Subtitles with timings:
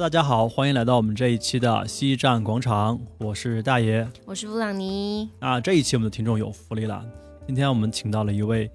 [0.00, 4.08] Hello，大家好，欢迎来到我们这一期的西站广场，我是大爷。
[4.24, 5.28] 我是布朗尼。
[5.40, 7.04] 啊，这一期我们的听众有福利了，
[7.46, 8.70] 今天我们请到了一位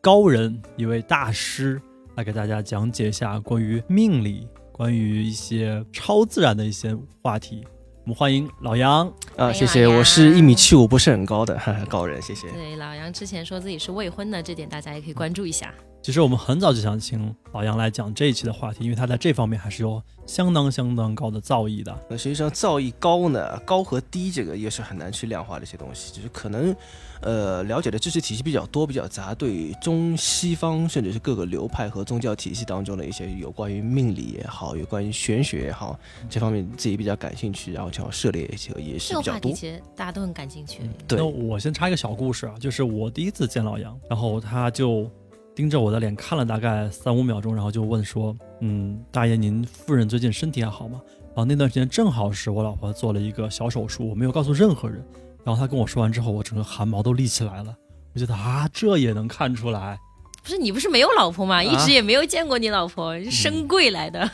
[0.00, 1.78] 高人，一位大师，
[2.14, 7.62] 来给大家讲解一下关于命理、关于一些超自然的一些话题。
[8.04, 9.12] 我们欢迎老杨。
[9.36, 12.50] 啊，谢谢，我是一米七五，不是很高的哈哈高人，谢谢。
[12.50, 15.74] 对，老杨之前说自己是未婚的，这点大家也可以关注一下。
[16.02, 21.96] 其实我们很早就想请老杨来讲这一期的话题，因为他在这方面还是有相当相当高的造诣的。
[22.10, 26.74] 那实际上造诣高呢，高和低这个也是很难去量化的一些东西，就是可能，
[27.20, 35.96] 呃，了解的知识体系比较多、比较杂，对中西方甚至是各个流派和宗教体系当中的一些有关于命理也好，有关于玄学也好，
[36.28, 39.52] 这方面自己比较感兴趣，然后想要涉猎一些也是比较多这个话题。
[39.52, 40.80] 其实大家都很感兴趣。
[41.06, 45.08] 对那我先插一个小故事啊，就是我第一次见老杨，然后他就
[45.54, 51.00] 盯着我的脸看了大概三五秒钟，然后就问说：“嗯，大爷，您夫人最近身体还好吗？”
[51.34, 55.04] 然后那段时间正好是我老婆做了一个小手术，我没有告诉任何人。
[55.44, 57.74] 然后他跟我说完之后，我整个汗毛都立起来了。
[58.14, 59.98] 我觉得啊，这也能看出来。
[60.42, 61.56] 不是你不是没有老婆吗？
[61.56, 64.28] 啊一直也没有见过你老婆，是深贵来的。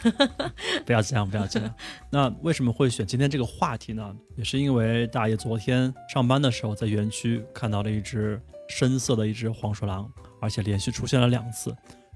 [0.86, 1.74] 不要这样，不要这样。
[2.10, 4.14] 那为什么会选今天这个话题呢？
[4.36, 11.74] 也是因为大爷昨天上班的时候，在园区看到了一只深色的一只黄鼠狼，而且连续出现了两次。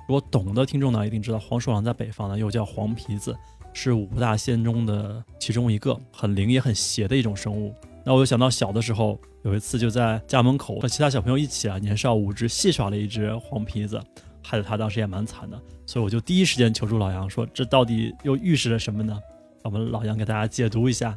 [0.09, 3.37] 如果懂的听众呢，一定知道黄鼠狼在北方呢又叫黄皮子，
[3.73, 7.75] 是五大仙中的其中一个，很灵也很邪的一种生物。
[8.05, 14.01] 那我就想到小的时候，有一次就在家门口和其他小朋友一起啊，年少无知戏耍了一只黄皮子，
[14.43, 15.61] 害得他当时也蛮惨的。
[15.87, 19.17] 所以我就第一时间求助老杨说：“这到底又预示着什么呢？”
[19.63, 21.17] 我们老杨给大家解读一下。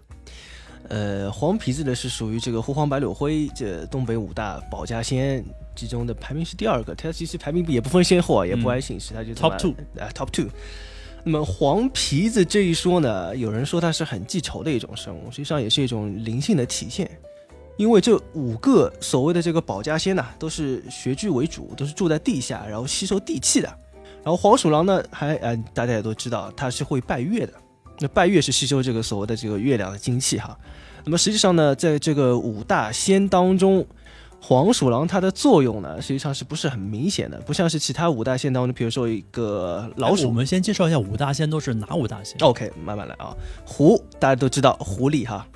[0.89, 5.43] 呃，黄皮子呢是属于这个狐黄白柳灰这东北五大保家仙
[5.75, 10.47] 其中的排名是第二个，它其实排名也不分先后啊，也不按姓氏，它就 Top two 啊 top two。
[11.23, 17.09] 那么黄皮子这一说呢，有人说它是很记仇的一种生物，实际上也是一种灵性的体现。
[17.77, 23.67] 因为这五个所谓的这个保家仙呐、都是穴居为主，都是住在地下，然后吸收地气的。
[24.23, 27.53] 然后黄鼠狼呢，还呃大家也都知道，它是会拜月的。
[27.99, 30.57] 那拜月是吸收这个所谓的这个月亮的精气哈。
[31.03, 33.85] 那么实际上呢，在这个五大仙当中，
[34.41, 37.39] 黄鼠狼它的作用呢，实际上是不是很明显的？
[37.41, 40.23] 不像是其他五大仙当中，比如说一个老鼠。
[40.23, 42.37] 哎我们先介绍一下五大仙都是哪五大仙。
[42.41, 43.35] OK，慢慢来啊。
[43.65, 45.47] 狐大家都知道狐狸哈，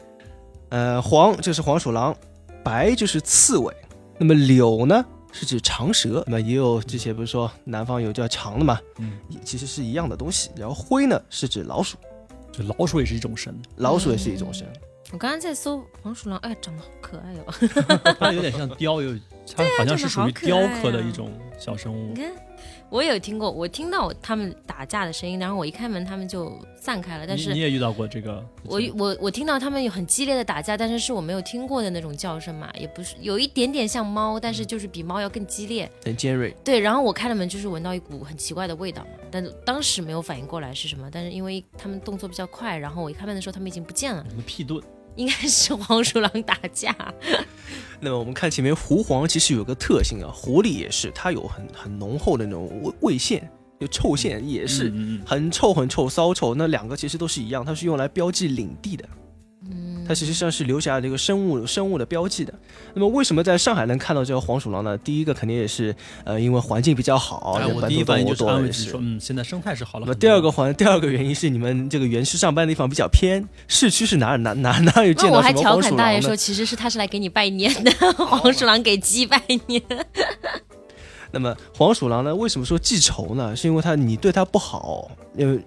[0.70, 2.16] 呃，黄就是黄鼠狼，
[2.64, 3.74] 白就是刺猬，
[4.18, 9.14] 那么柳呢是指长蛇，那么也有之前不是说南方有叫长的嘛，嗯，
[9.44, 10.52] 其实是一样的东西。
[10.56, 11.98] 然后灰呢是指老鼠，
[12.60, 14.68] 就老鼠也是一种神，老鼠也是一种神。
[15.12, 18.16] 我刚刚在搜黄鼠狼，哎，长得好可爱哦。
[18.20, 19.18] 它有点像雕，有
[19.56, 22.16] 它好像是属于雕刻的一种小生物你。
[22.16, 22.32] 看，
[22.90, 27.26] 我有听过，我听到他们打架的声音，然后我一开门，他们就散开了。
[27.28, 28.44] 但是你你也遇到过这个？
[28.64, 35.90] 我我我听到他们有很激烈的打架，但是是我没有听过的那种叫声嘛，也不是有一点点像猫，但是就是比猫要更激烈。
[36.04, 44.82] 很尖锐，对，然后我开了门，就是闻到一股很奇怪的味道嘛，但当时没有反应过来是什么，但是因为他们动作比较快，然后我一开门的时候他们已经不见了，什么屁盾？
[45.16, 46.96] 应该是黄鼠狼打架。
[48.00, 53.50] 那么我们看前面狐黄其实有个特性啊，狐狸也是，它有很很浓厚的那种味味线，
[53.80, 54.94] 就臭线也是
[55.26, 59.08] 很臭很臭骚臭，那两个其实都是一样，它是用来标记领地的。
[60.10, 62.52] 嗯，它实际上是留下这个生物生物的标记的。
[62.96, 64.98] 那么为什么在上海能看到这个黄鼠狼呢？
[64.98, 69.00] 第一个肯定也是呃，因为环境比较好，哎，我第一反应就是安慰说，。
[69.00, 70.16] 嗯，现在生态是好了那么。
[70.16, 76.36] 第二个环，第二个原因是你们这个园区上班的地方比较偏，市区是哪哪哪哪有见那我还调到什么黄鼠狼大爷说，？
[76.36, 77.92] 其实是他是来给你拜年的，
[78.26, 79.82] 黄鼠狼给鸡拜年。
[81.32, 82.34] 那么黄鼠狼呢？
[82.34, 83.56] 为什么说记仇呢？
[83.56, 85.64] 是因为它你对它不好，因为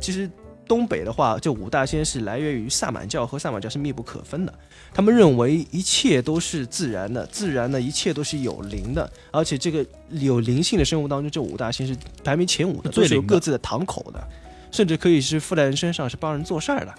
[0.00, 0.30] 其实
[0.66, 4.52] 东北的话，这五大仙是来源于萨满教，和萨满教是密不可分的。
[4.94, 14.22] 他们认为一切都是自然的，自然的一切都是有灵的，而且这个有灵性的生物当中，这五大仙是排名前五的，都是有各自的堂口的，
[14.70, 16.94] 甚至可以是附在人身上，是帮人做事儿的。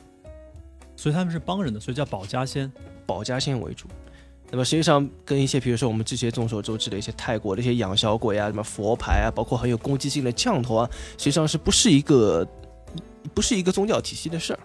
[0.96, 2.72] 所以他们是帮人的，所以叫保家仙。
[3.06, 3.88] 保家仙为主。
[4.50, 12.48] 那么实际上跟一些，比如说我们这些众所周知的一些泰国的一些养小鬼啊，什么佛牌啊，包括很有攻击性的降头啊，实际上是不是一个
[13.34, 14.60] 不是一个宗教体系的事儿？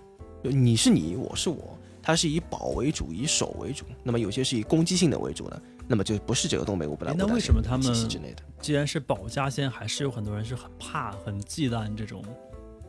[0.44, 3.84] 就你是你，我是我，它是以保为主，以守为主。
[4.02, 8.42] 那么有些是以攻击性的为主的，那么就不是这个东北五不大哎那为什么他们之内的？
[8.60, 12.22] 既然是保家仙，还是有很多人是很怕、很忌惮这种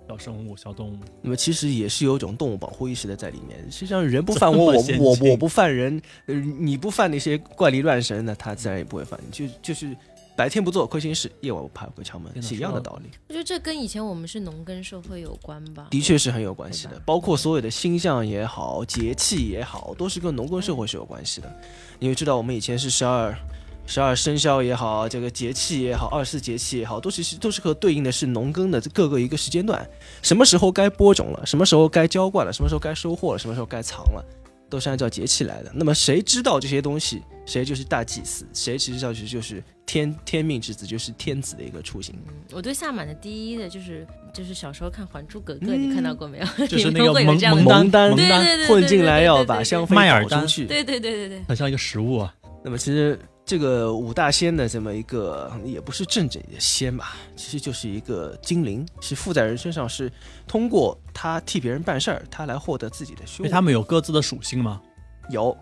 [0.08, 0.98] 小生物、小动物。
[1.22, 3.60] 那么其实也是有一种动物保护意识的在里面。
[3.72, 9.20] 实际上人不犯我，我我我不犯人，呃，你不犯那些怪力乱神，那他自然也不会犯。
[9.32, 9.96] 就就是
[10.40, 13.10] 白天不做亏心事，夜晚不怕鬼敲门，是一样的道理。
[13.28, 15.88] 我觉得这跟以前我们是农耕社会有关吧。
[15.92, 21.54] 的确是很有关系的，包括所有的星象也好，节气也好，都是跟农耕社会是有关系的。
[22.00, 23.38] 你会知道，我们以前是十二。
[23.86, 29.84] 十二生肖也好，这个节气也好，二十四节气也好，都是都是和对应的是农耕的各个一个时间段，
[30.22, 34.24] 什么时候该播种了，什么时候该浇灌了，什么时候该收获了，什么时候该藏了，
[34.70, 35.72] 都是按照节气来的。
[35.74, 42.16] 那么谁知道这些东西，谁就是大祭司，谁其实上去就是天天命之子，就是天子的一个雏形。
[42.28, 46.46] 嗯，我对萨满的第一的就是就是小时候看《还珠格格》，嗯你看到过没有？
[46.68, 50.66] 就是那个蒙蒙蒙丹丹对对混进来要把对对对香妃麦尔出去。
[50.66, 52.34] 对对对对对，很像一个食物啊。
[52.62, 60.12] 那么其实这个五大仙的这么一个也不是正经的仙吧，其实就是一个精灵，是附在人身上，是
[60.46, 63.44] 通过他替别人办事儿，他来获得自己的修为。
[63.44, 64.82] 因为他们有各自的属性吗。
[65.30, 65.56] 有，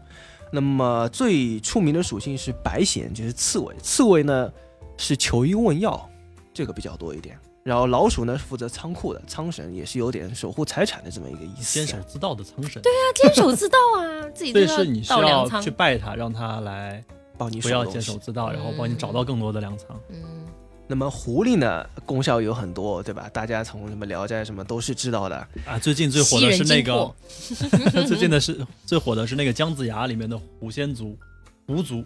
[0.52, 3.76] 那么最出名的属性是白藓，就是刺猬。
[3.82, 4.54] 刺猬呢
[4.98, 6.08] 是求医问药，
[6.54, 7.40] 这个比较多一点。
[7.64, 11.74] 然后老鼠呢是负责仓库的，仓神也是有点守护财产的这么一个意思。
[11.74, 15.72] 坚守自盗的仓神，对啊，坚守自盗啊，自己所以是你需要盗粮仓去。
[15.72, 17.04] 拜他，让他来
[17.36, 20.00] 帮你不要坚守自盗，然后帮你找到更多的粮仓。
[20.10, 20.46] 嗯，
[20.90, 23.30] 那么狐狸呢，功效有很多，对吧？
[23.34, 25.36] 大家从什么《聊斋》什么都是知道的。
[25.66, 27.14] 啊，最近最火的是那个，
[28.08, 31.18] 最近的是最火的是那个姜子牙里面的狐仙族，
[31.66, 32.04] 狐族，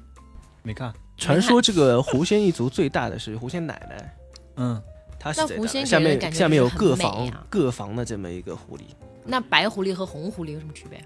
[0.63, 0.91] 没看？
[1.15, 4.17] 传说这个狐仙一族最大的是狐仙奶奶，
[4.55, 4.81] 嗯，
[5.11, 8.81] 那她是下面下面有各房啊各房的这么一个狐狸，
[9.23, 10.99] 那白狐狸和红狐狸有什么区别？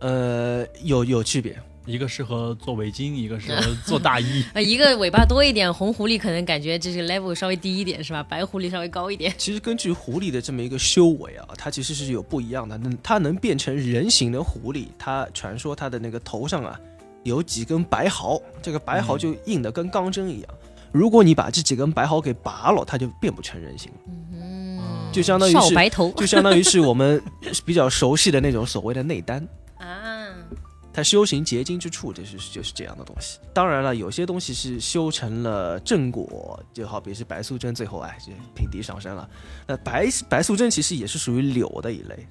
[0.00, 1.60] 呃，有有区别。
[1.86, 4.44] 一个适合做围巾，一个适合做大衣。
[4.54, 8.22] 啊，一个尾巴多一点，红狐狸可能感觉这是 level 稍微低一点，是吧？
[8.22, 9.32] 白狐狸稍微高一点。
[9.38, 12.76] 其实根据狐狸的这么一个修为啊，它其实是有不一样的。
[12.78, 16.78] 能它能变成人形的狐狸，它传说它的那个头上啊
[17.24, 20.50] 有几根白毫，这个白毫嗯就硬的跟钢针一样。
[20.92, 23.98] 如果你把这几根白毫给拔了，它就变不成人形了，
[24.34, 24.80] 嗯，
[25.12, 27.22] 就相当于是少白头就相当于是我们
[27.64, 29.46] 比较熟悉的那种所谓的内丹。
[30.90, 33.38] 啊，它修行结晶之处，就是就是这样的东西。
[33.54, 39.28] 当然了，有些东西是修成了正果，就好比是白素贞最后哎，就平地上升了。
[39.66, 42.26] 那白白素贞其实也是属于柳的一类。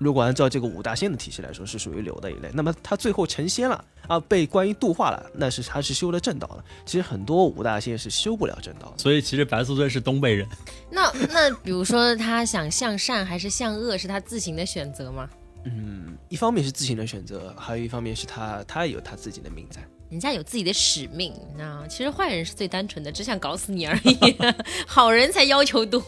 [0.00, 2.48] 如果按照这个五大仙的体系来说，是属于柳的一类。
[2.54, 6.64] 那么她最后成仙了啊，被观音度化了，那是她是修了正道了。
[6.86, 8.94] 其实很多五大仙是修不了正道的。
[8.96, 10.46] 所以其实白素贞是东北人，
[10.88, 15.28] 那那比如说他想向善还是向恶，是他自行的选择吗？
[15.76, 19.80] 嗯，一方面是自行的选择，还有一方面是他他也有他自己的命在。
[20.10, 24.16] 人家有自己的使命，那其实坏人是最单纯的，只想搞死你而已，
[24.86, 26.02] 好人才要求多。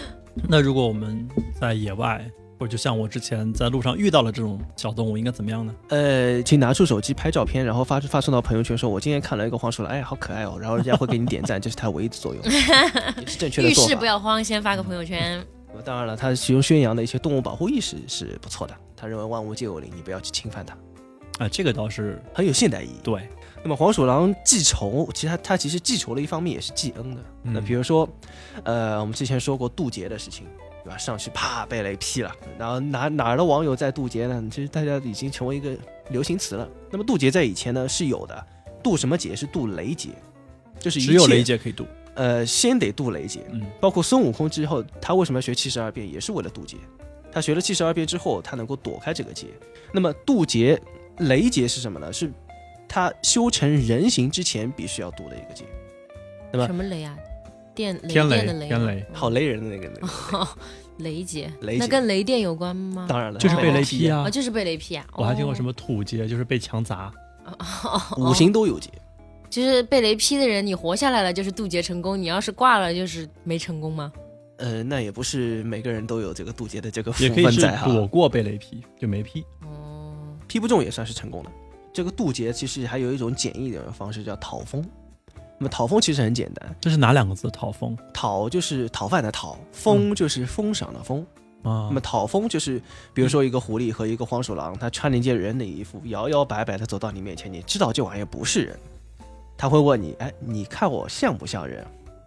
[0.48, 1.26] 那如果我们
[1.58, 2.22] 在野外，
[2.58, 5.74] 或者就像我之前在路上遇到了这种小动物，应该怎么样呢？
[5.88, 12.44] 呃，请拿出手机拍照片，然后发发送到朋友圈，说我今天看了一个黄鼠狼，哎，好可爱哦，然后人家会给你点赞，这是它唯一的作用，
[13.20, 14.04] 也是正确的做法遇事不。
[14.04, 15.42] 要慌，先发个朋友圈。
[15.84, 23.00] 当然了，它其中宣扬的一些动物保护意识是不错的，他认为万物皆有灵，你不要去侵犯它，啊，这个倒是很有现代意义。
[23.02, 23.28] 对，
[23.62, 27.20] 那么黄鼠狼记仇，其实他他其实记仇的一方面也是记恩的。
[27.44, 28.08] 嗯那比如说，
[28.64, 30.46] 呃，我们之前说过渡劫的事情，
[30.82, 30.96] 对吧？
[30.96, 34.42] 上去啪被雷劈了，然后哪哪儿的网友在渡劫呢？
[34.50, 35.76] 其实大家已经成为一个
[36.08, 36.68] 流行词了。
[36.90, 38.46] 那么渡劫在以前呢是有的，
[38.82, 39.36] 渡什么劫？
[39.36, 40.10] 是渡雷劫，
[40.78, 41.84] 就是一只有雷劫可以渡。
[42.14, 43.46] 呃，先得渡雷劫。
[43.50, 46.78] 嗯，包括孙悟空之后，他为什么要学七十二变，也是为了渡劫。
[47.36, 49.48] 他学了七十二变之后，他能够躲开这个劫。
[49.92, 50.80] 那么渡劫、
[51.18, 52.10] 雷劫是什么呢？
[52.10, 52.32] 是
[52.88, 55.66] 他修成人形之前必须要渡的一个劫。
[56.50, 57.14] 那么什么雷啊？
[57.74, 60.48] 电雷天雷电的雷，天雷好雷人的那个那个，哦
[60.96, 63.04] 雷劫，雷劫那跟雷电有关吗？
[63.06, 65.06] 当然了，就是被雷劈劈啊哦，就是被雷劈啊！
[65.12, 65.70] 我还听过什么？
[65.74, 67.12] 土劫，就是被强砸。
[68.16, 68.88] 五行都有劫。
[69.50, 74.10] 就是被雷劈的人，你活下来了就是渡劫成功，你要是挂了就是没成功吗？
[74.58, 79.44] 呃，那也不是每个人都有这个渡劫的这个福也可以是分在哈，躲过被雷劈，就没劈。
[79.62, 81.50] 哦，劈不中也算是成功的。
[81.92, 84.84] 这个渡劫其实还有一种简易一点的方式叫讨封。
[85.58, 87.50] 那么讨封其实很简单，这是哪两个字？
[87.50, 91.20] 讨封讨就是讨饭的讨，封就是封赏的封。
[91.62, 92.80] 啊那么讨封就是，
[93.12, 98.78] 比如说一个狐狸和一个黄鼠狼，它穿了一件人的衣服，摇摇摆摆的走到你面前，你知道这玩意儿不是人，
[99.56, 101.84] 他会问你，哎，你看我像不像人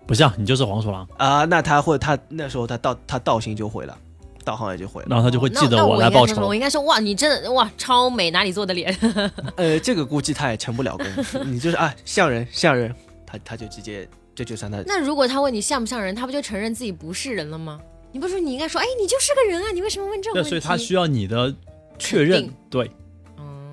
[0.09, 1.45] 不像你就是黄鼠狼，啊？
[1.45, 3.95] 那他会，他那时候他道他道行就毁了，
[4.43, 5.07] 道行也就毁了。
[5.07, 6.55] 然后他就会记得那那我来报仇我。
[6.55, 8.91] 应该说哇，你真的哇超美，哪里做的脸？
[9.55, 11.05] 呃，这个估计他也成不了功，
[11.45, 12.91] 你就是啊像人像人，
[13.23, 17.79] 他他就直接这就算他那如果他问你像不像人，他不就承认自己不是人了吗？
[18.11, 20.49] 你不是说你应该说，哎，你就是个人啊，你为什么问这种，问题？
[20.49, 21.53] 所以他需要你的
[21.99, 22.49] 确认。
[22.67, 22.91] 对，嗯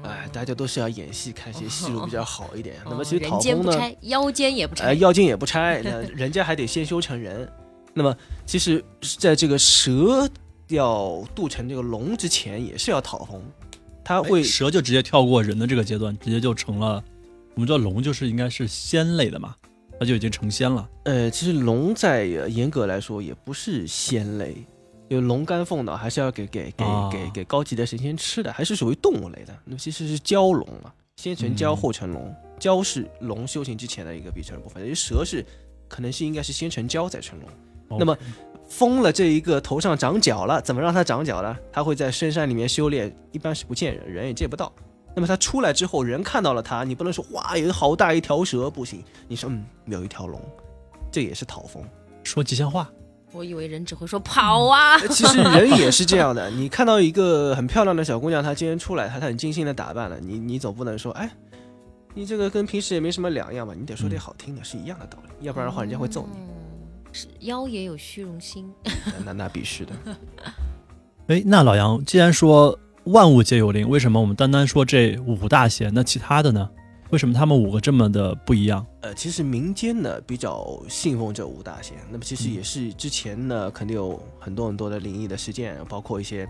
[0.03, 2.77] 哎，大家都是要演戏，看谁 戏路比较好一点。
[2.85, 4.85] 那么哦其实人讨风呢，间不拆，腰间也不拆。
[4.87, 7.51] 哎，腰间也不拆，那 人家还得先修成人。
[7.93, 8.85] 那么其实
[9.19, 10.29] 在这个蛇
[10.69, 13.41] 要渡成这个龙之前，也是要讨风，
[14.05, 17.03] 他会哎蛇就直接跳过人的这个阶段，直接就成了。
[17.55, 19.55] 我们知道龙就是应该是仙类的嘛，
[19.99, 20.87] 它就已经成仙了。
[21.05, 24.55] 呃，其实龙在呃严格来说也不是仙类，
[25.09, 29.57] 因为龙肝凤脑还是要给给给啊给给高级的神仙吃的，还是属于动物类的。
[29.65, 35.45] 那么其实是蛟龙嘛，先成蛟嗯后成龙，蛟是龙修行之前的一个必成部分，因为蛇是
[35.89, 37.99] 可能是应该是先成蛟再成龙。
[37.99, 38.17] 那么
[38.69, 41.57] 封了这一个头上长角了，怎么让它长角呢？
[41.71, 44.73] 它会在深山里面修炼，一般是不见人，人也见不到。
[45.15, 49.05] 那么它出来之后，人看到了它，你不能说哇，有好大一条蛇，不行。
[49.29, 50.41] 你说嗯，有一条龙，
[51.13, 51.81] 这也是讨风。
[52.25, 52.91] 说吉祥话，
[53.37, 61.31] 我以为人只会说跑啊，呃其实人也是这样的，你看到一个很漂亮的小姑娘，她今天出来，她她很精心的打扮了，你你总不能说哎。
[62.19, 66.39] 你这个跟平时也没什么两样吧，你得说点好听的，是一样的道理，要不然的话人家会揍你。
[66.39, 66.49] 嗯
[67.13, 68.71] 是妖也有虚荣心，
[69.25, 69.93] 那那必须的。
[71.29, 75.93] 哎，那老杨，既然说万物皆有灵，为什么我们单单说这五大仙？
[75.95, 76.69] 那其他的呢？
[77.11, 78.85] 为什么他们五个这么的不一样？
[79.01, 86.49] 呃，其实民间呢比较信奉这五大仙，那么其实也是之前呢肯定有很多很多的灵异的事件，包括一些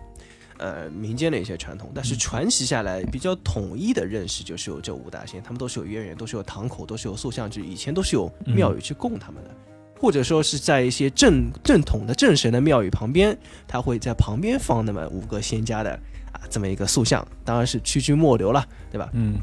[0.58, 9.50] 呃民间的一些传统，但是传习下来比较统一的认识就是有这五大仙，他们都是有渊源，都是有堂口，都是有塑像之，以前都是有庙宇去供他们的。
[9.98, 13.36] 或者说是在一些正正统的正神的庙宇旁边，
[13.66, 15.92] 他会在旁边放那么五个仙家的
[16.32, 19.08] 啊这么一个塑像，当然是区区末流了，对吧？
[19.14, 19.38] 嗯，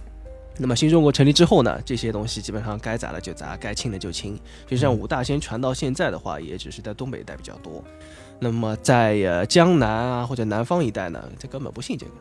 [0.57, 4.35] 那么新中国成立之后呢，这些东西基本上该砸的就砸，该清的就清。
[4.67, 7.83] 实际上五大仙传到现在的话，也只是在东北一带比较多。
[8.39, 12.11] 那么在呃江南啊或者南方一带呢，这根本不信这个。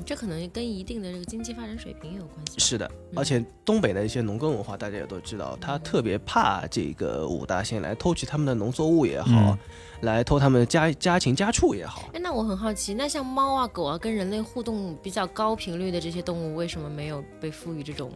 [0.00, 2.58] 嗯，这可能跟一定的这个经济发展水平也有关系。
[2.58, 9.58] 是的，嗯而且东北的一些农耕文化，大家也都知道，他特别怕这个五大仙来偷取他们的农作物也好，嗯
[10.02, 12.08] 来偷他们的家家禽家畜也好。
[12.14, 18.10] 哎，那我很好奇，那像猫啊、狗啊，跟人类互动比较高频率的这些动物，为什么没有被赋予这种？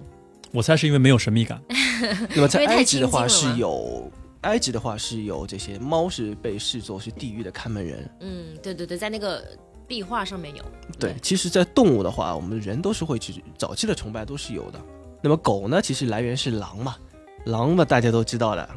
[0.50, 1.60] 我猜是因为没有神秘感。
[2.34, 4.10] 那么在埃及的话是有，
[4.42, 8.10] 埃及的话是有这些猫是被视作是地狱的看门人。
[8.20, 9.44] 嗯，对对对，在那个
[9.86, 10.64] 壁画上面有。
[10.98, 14.80] 对，其实，在动物的话，我们人都是会去早期的崇拜都是有的。
[15.22, 16.96] 那么狗呢，其实来源是狼嘛，
[17.46, 18.68] 狼嘛大家都知道的，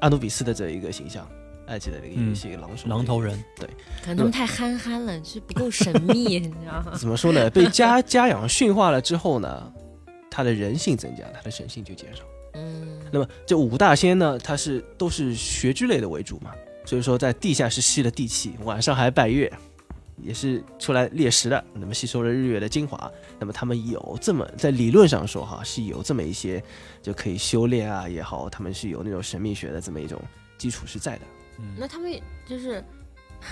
[0.00, 1.26] 阿努比斯的这一个形象，
[1.68, 3.20] 埃及的那个是一个狼首、狼头。
[3.20, 3.66] 人对，
[4.02, 6.92] 可能他们太憨憨了，是不够神秘，你知道吗？
[6.98, 7.48] 怎么说呢？
[7.50, 9.72] 被家 家养驯化了之后呢，
[10.30, 12.22] 它的人性增加，它的神性就减少。
[12.52, 16.52] 嗯，那么这五大仙呢，它是都是穴居类的为主嘛，
[16.84, 19.50] 所以说在地下是吸了地气，晚上还拜月，
[20.22, 26.62] 也是出来猎食的，那么吸收了日月的精华，那么他们有这么在理论上说哈是有这么一些
[27.02, 30.20] 就可以修炼啊也好，他们是有那种神秘学的这么一种
[30.56, 31.22] 基础是在的。
[31.58, 32.12] 嗯，那他们
[32.46, 32.82] 就是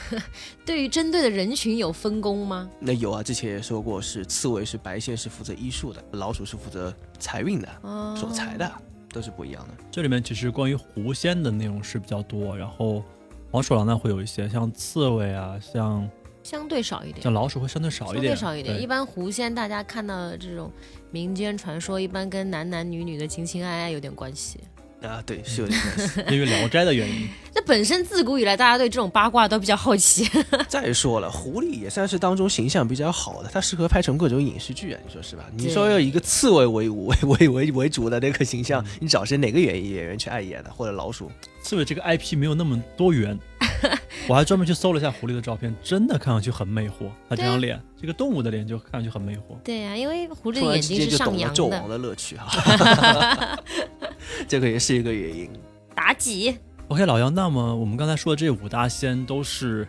[0.65, 2.69] 对于针对的人群有分工吗？
[2.81, 8.71] 那有啊，之前也说过是刺猬是白线是负责医术的，老鼠是负责财运的、哦，守财的，
[9.11, 9.75] 都是不一样的。
[9.91, 13.05] 这里面其实关于狐仙的内容是比较多，然后
[13.51, 16.09] 黄鼠狼呢会有一些，像刺猬啊，像
[16.45, 17.21] 相对少一点。
[17.23, 20.71] 像老鼠会相对少一点相点，对少一点，一般狐仙大家看到的这种
[21.11, 24.61] 民间传说，一般跟男男女女的情情爱爱有点关系。
[25.03, 26.21] 啊，对，是有点关系。
[26.35, 27.29] 因为《聊斋》的原因。
[27.55, 30.27] 那本身自古以来，大家对这种八卦都比较好奇。
[30.67, 35.45] 再说了，狐狸也算是当中形象比较好的，它适合拍成各种影视剧啊，你说是吧？
[35.55, 40.71] 你说要一个刺猬为为为为为主的那个形象，你找谁哪个演演员去爱演的？
[40.73, 41.31] 或者老鼠？
[41.63, 43.39] 刺猬这个 IP 没有那么多元，
[44.29, 47.11] 我还专门去搜了一下狐狸的照片，真的看上去很魅惑。
[47.29, 49.59] 它这张脸，这个动物的脸就看上去很魅惑。
[49.63, 51.89] 对呀、因为狐狸的眼睛是上扬的纣王。
[51.89, 53.59] 的乐趣哈，
[54.49, 55.51] 这个也是一个原因。
[55.97, 56.57] 妲己
[56.89, 59.87] ，OK，老杨，那么我们刚才说的这五大仙都是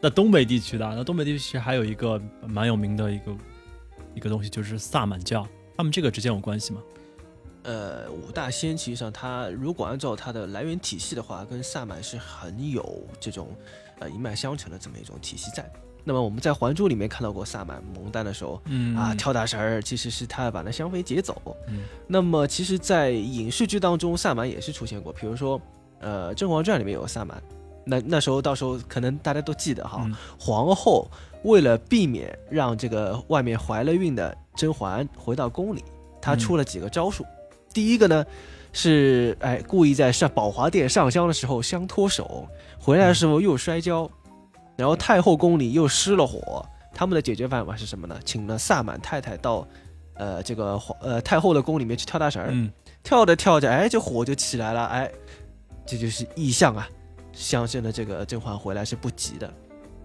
[0.00, 3.36] 在东北地区的，那东北地区还有一个蛮有名的一个
[4.14, 6.80] 一个东西，就是萨满教，他们这个之间有关系吗？
[7.64, 13.48] 呃，五大仙其实上它如果按照它的来源体系的话，跟萨满是很有这种
[13.98, 15.68] 呃一脉相承的这么一种体系在。
[16.06, 21.56] 那么我们在《还珠》里面看到过萨满蒙丹的时候，嗯啊，跳大神儿其实是他把那香妃劫走。
[21.66, 25.58] 嗯那么其实，在影视剧当中，萨满也是出现过，比如说，
[26.00, 27.42] 呃，《甄嬛传》里面有萨满。
[27.86, 31.10] 那那时候到时候可能大家都记得哈，嗯皇后
[31.44, 35.82] 为了避免让这个外面怀了孕的甄嬛回到宫里，
[36.20, 37.24] 她嗯出了几个招数。
[37.74, 38.24] 第一个呢
[38.72, 44.08] 是哎故意在上宝华殿上香的时候香脱手，回来的时候又摔跤，
[44.76, 46.64] 然后太后宫里又失了火，
[46.94, 48.18] 他们的解决办法是什么呢？
[48.24, 49.66] 请了萨满太太到，
[50.14, 55.10] 呃，这个皇呃太后的宫里面去跳大神儿，嗯跳着跳着，哎，这火就起来了，哎，
[55.84, 56.88] 这就是异象啊，
[57.32, 59.52] 相信了这个甄嬛回来是不急的。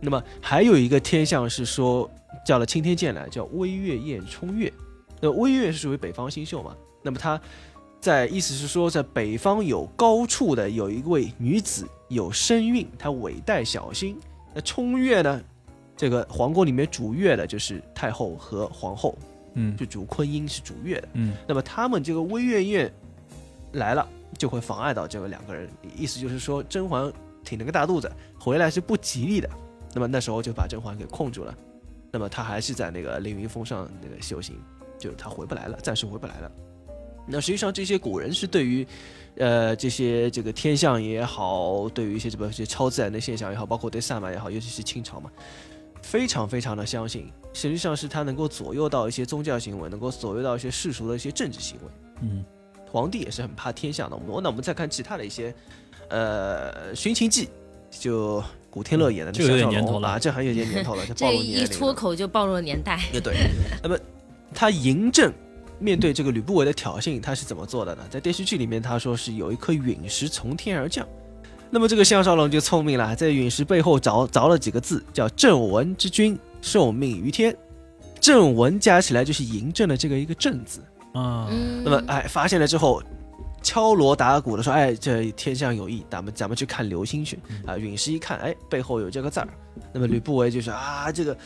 [0.01, 2.09] 那么还有一个天象是说
[2.45, 4.71] 叫了青天剑来，叫微月宴冲月。
[5.21, 6.75] 那微月是属于北方星宿嘛？
[7.01, 7.39] 那么他
[7.99, 14.17] 在意思是说，在北方有高处的有一位女子有身孕，她尾带小星。
[14.53, 15.41] 那冲月呢？
[15.97, 19.17] 这个皇宫里面主月的就是太后和皇后，
[19.55, 21.09] 嗯就主坤音是主月的。
[21.15, 22.89] 嗯那么他们这个微月宴
[23.73, 25.69] 来了，就会妨碍到这个两个人。
[25.97, 27.11] 意思就是说，甄嬛
[27.43, 29.49] 挺了个大肚子回来是不吉利的。
[29.93, 31.53] 那么那时候就把甄嬛给控住了。
[32.11, 34.55] 那么她还是在那个凌云峰上那个修行，
[34.97, 36.51] 就是她回不来了，暂时回不来了。
[37.25, 38.85] 那实际上这些古人是对于，
[39.37, 45.29] 呃，这些这个天象也好，对于一些什么一些超自然的现象也好，包括对萨满也好，尤其是清朝嘛，
[46.01, 47.31] 非常非常的相信。
[47.53, 51.91] 实际上是他能够左右到一些宗教行为，能够左右到一些世俗的一些政治行为。
[52.21, 52.43] 嗯
[52.91, 54.15] 皇帝也是很怕天象的。
[54.15, 55.53] 我们那我们再看其他的一些，
[56.09, 57.45] 呃，《寻秦记》，
[57.91, 62.99] 就古天乐演的那个年头了龙啊，这很有点年头了，这 暴露年龄了脱口就暴露年代。
[63.13, 63.35] 也对。
[63.83, 63.95] 那么
[64.55, 65.31] 他嬴政
[65.79, 68.03] 面对这个吕不韦的挑衅，他是怎么做的呢？
[68.09, 71.07] 在电视剧里面，他说是有一颗陨石从天而降。
[71.71, 77.55] 那么这个项少龙就聪明了，在陨石背后凿凿了几个字，叫“正文之君，受命于天”。
[78.19, 80.81] 正文加起来就是嬴政的这个一个正字。
[81.13, 83.01] 啊嗯，那么哎，发现了之后，
[83.61, 87.77] 敲锣打鼓的说，哎，这天象有异，咱们咱们去看流星去啊。
[87.77, 89.47] 陨石一看，哎，背后有这个字儿。
[89.93, 91.37] 那么吕不韦就说啊，这个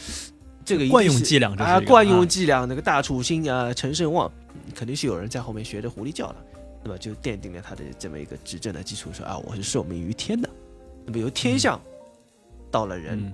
[0.66, 4.32] 这个惯用伎俩啊，惯用啊伎俩，那个大楚兴啊，陈胜旺，
[4.74, 6.36] 肯定是有人在后面学着狐狸叫的。
[6.84, 10.50] 那么就奠定了他的这么一个执政的基础，说啊，我是受命于天的。
[11.06, 11.82] 那么由天象
[12.70, 13.34] 到了人，嗯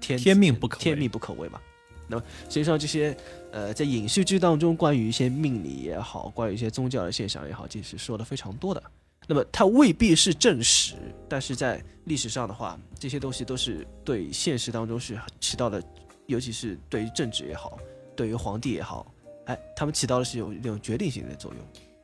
[0.00, 1.60] 天天命不可天命不可违嘛。
[2.08, 3.16] 那么实际上这些
[3.52, 8.82] 呃，在影视剧当中，关于一些命理也好，关于一些宗教的现象也好，其实说的非常多的。
[9.26, 10.94] 那么它未必是正史，
[11.28, 15.82] 但是在历史上的话，这些东西都是对现实当中是起到了，
[16.28, 17.78] 尤其是对于政治也好，
[18.14, 19.10] 对于皇帝也好，
[19.46, 21.60] 哎，他们起到的是有一种决定性的作用。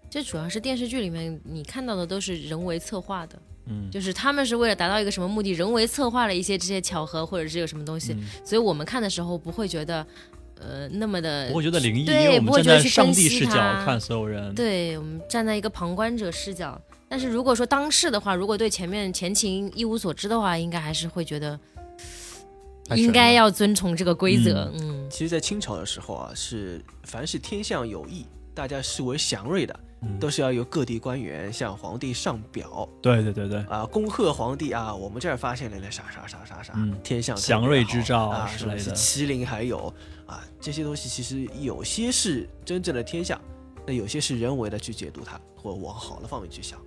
[0.08, 10.06] 这主要是电视剧里面你看到的都是人为策划的，嗯就是他们是为了达到一个什么目的，人为策划了一些这些巧合或者是有什么东西，嗯所以我们看的时候不会觉得，
[10.58, 13.52] 呃，那么的不会觉得灵异，因对为我们不会觉得去站在上帝视角
[13.84, 14.54] 看所有人。
[14.54, 16.80] 对我们站在一个旁观者视角。
[17.06, 21.58] 但是如果说当事的话，如果对前面前情一无所知的话，应该还是会觉得
[22.96, 24.70] 应该要遵从这个规则。
[24.74, 25.08] 嗯。
[25.10, 30.18] 其实，在清朝的时候啊，是凡是天象有异，大家视为祥瑞的，嗯。
[30.18, 32.88] 都是要由各地官员向皇帝上表。
[33.00, 36.94] 对对对对，啊，恭贺皇帝啊，我们这儿发现了那啥啥啥啥啥，嗯。
[37.02, 38.78] 天象祥瑞之兆啊之类的。
[38.78, 39.92] 什么是麒麟还有
[40.26, 43.40] 啊，这些东西其实有些是真正的天象，
[43.86, 46.78] 那有些是人为的去解读它，或往好的方面去想，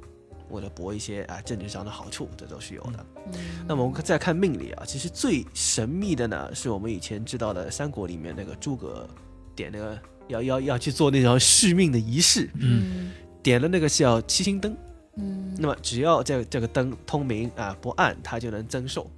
[0.50, 3.06] 为了博一些啊政治上的好处，这都是有的。
[3.26, 3.34] 嗯
[3.68, 9.08] 那么我们再看命理啊，其实最神秘的呢，是我们以前知道的三国里面那个诸葛
[9.56, 13.12] 点那个要要要去做那种续命的仪式，嗯
[13.44, 14.76] 点的那个叫七星灯。
[15.18, 19.10] 嗯那么只要这这个灯通明啊不暗，它就能增寿。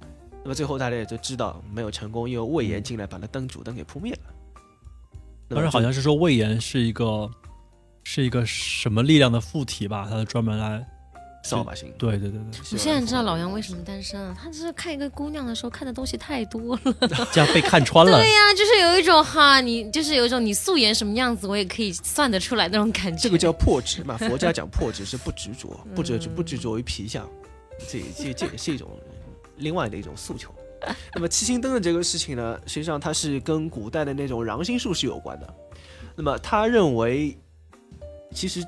[0.42, 4.20] 那么最后大家也就知道没有成功，因为魏延进来把那灯主灯给扑灭了。
[5.48, 7.30] 当时好像是说魏延是一个
[8.04, 10.86] 是一个什么力量的附体吧，他专门来。
[11.42, 11.92] 扫把星。
[11.98, 16.94] 对对对对我现在知道老杨为什么单身了，他就是看一个姑娘的时候看的东西太多了。
[17.32, 18.18] 这样被看穿了。
[18.18, 23.22] 对呀、就是有一种哈，你就是有一种你素颜什么样子，我也可以算得出来那种感觉。
[23.22, 27.28] 这个叫破执嘛，佛家讲破执是不执着，不执不执着于皮相，
[27.88, 28.88] 这这这也是一种
[29.56, 30.54] 另外的一种诉求。
[31.14, 35.54] 那么七星灯的这个事情呢，实际上它是跟古代的那种禳星术是有关的。
[36.16, 37.38] 那么他认为，
[38.34, 38.62] 其实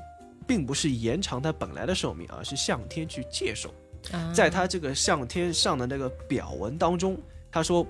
[0.47, 3.73] 并不是延长他本来的寿命，而是向天去借寿。
[4.11, 7.17] 啊在他这个向天上的那个表文当中，
[7.49, 7.87] 他说，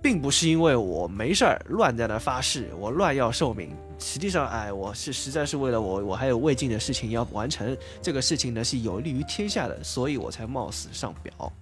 [0.00, 3.70] 并不是因为我没事儿乱在那儿发誓，我乱要寿命。
[3.98, 7.76] 实际上，哎，我是实在是为了我，我还有未尽的事情要完成。
[8.00, 11.52] 这个事情呢是有利于天下的，所以我才冒死上表。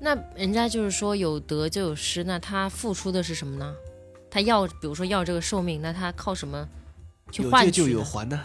[0.00, 3.74] 那人家就是说有得就有失，那他付出的是什么呢？
[4.30, 6.66] 他要，比如说要这个寿命，那他靠什么
[7.30, 7.88] 去有借就？
[7.88, 8.40] 有还呢。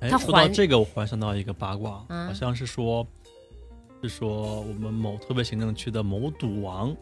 [0.00, 3.06] 哎，说到这个，我忽然想到一个八卦，啊好像是说，
[4.02, 6.96] 是说我们某特别行政区的某赌王，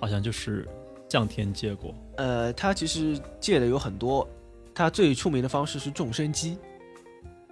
[0.00, 0.68] 好像就是
[1.08, 1.94] 向天借过。
[2.16, 4.28] 呃，他其实借的有很多，
[4.72, 6.56] 他最出名的方式是种生机。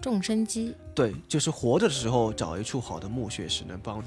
[0.00, 4.02] 众生机，对，就是活着的时候找一处好的墓穴是能帮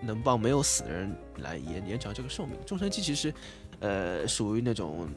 [0.00, 2.54] 能帮没有死的人来延延长这个寿命。
[2.64, 3.34] 众生机其实，
[3.80, 5.08] 呃，属于那种，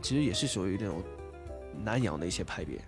[0.00, 1.02] 其实也是属于那种
[1.84, 2.80] 难养的一些派别。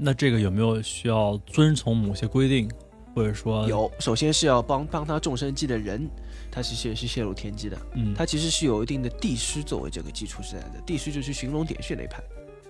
[0.00, 2.70] 那这个有没有需要遵从某些规定，
[3.14, 6.08] 或者说有，首先是要帮帮他众生机的人，
[6.50, 10.80] 他其实也是泄露天机的，嗯，他其实是有一定的地师作为这个基础是在的。
[10.86, 12.22] 地师就是寻龙点穴那一派，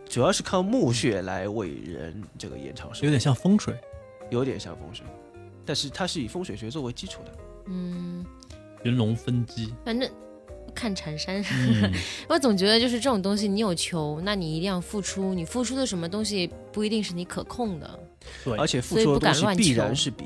[0.08, 3.74] 主要是靠墓穴来为人这个延长寿，有点像风水，
[4.30, 5.04] 有点像风水，
[5.64, 7.32] 但是它是以风水学作为基础的。
[7.66, 8.24] 嗯，
[8.84, 10.10] 云龙分机，反正
[10.78, 11.44] 看缠山。
[11.50, 11.92] 嗯，
[12.30, 15.34] 我总觉得就是这种东西，你有求，那你一定要付出。
[15.34, 17.98] 你付出的什么东西不一定是你可控的。
[18.44, 20.24] 对，而且付所以出的东不敢乱西必然是比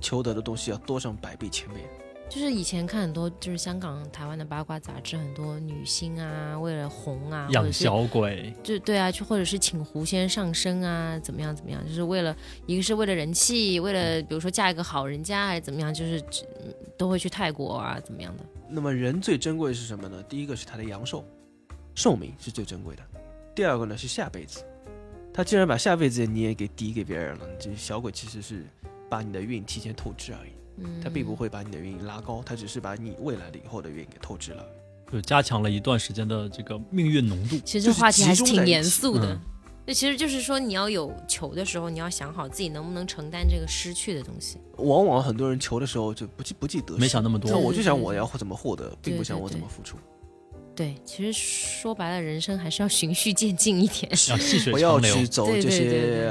[0.00, 1.80] 求得的东西要多上百倍千倍。
[2.28, 12.36] 就是以前看很多就是香港、台湾的八卦杂志，很多女星啊，为了红啊，养小鬼，就对啊，去或者是请狐仙上身啊，怎么样怎么样，就是为了
[12.66, 16.20] 一个是为了人气，为了比如说嫁一个好人家还是怎么样，就是
[16.60, 18.44] 嗯都会去泰国啊，怎么样的。
[18.68, 20.22] 那么人最珍贵是什么呢？
[20.24, 21.24] 第一个是他的阳寿，
[21.94, 23.02] 寿命是最珍贵的。
[23.54, 24.62] 第二个呢是下辈子，
[25.32, 28.64] 他竟然把下辈子你也给抵给别人了，这小鬼其实是
[29.08, 34.64] 把你的运提前透支而已，嗯，他并不会把你的运拉高，他只是把你未来的以后的运给透支了。
[35.10, 37.58] 就加强了一段时间的这个命运浓度。
[37.64, 39.40] 其实这话题还是挺严肃的嗯。
[39.86, 44.58] 那、其实就是说，你要有求的时候，你要想好自己能不能承担这个失去的东西。
[44.76, 49.96] 往往很多人求的时候就不计不计得失，没想那么多那我就想我要怎么获得，并不想我怎么付出。
[50.76, 54.12] 对，其实说白了，人生还是要循序渐进一点。
[54.70, 56.30] 不要， 去走这些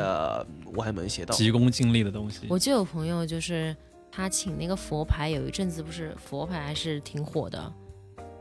[0.75, 1.33] 歪门邪道。
[1.33, 2.41] 急功近利的东西。
[2.47, 3.75] 我就有朋友，就是
[4.17, 7.71] 他请那个佛牌，有一阵子不是佛牌还是挺火的，